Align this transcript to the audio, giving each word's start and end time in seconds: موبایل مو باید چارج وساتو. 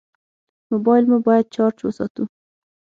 موبایل 0.71 1.03
مو 1.11 1.17
باید 1.27 1.51
چارج 1.55 1.77
وساتو. 1.85 2.23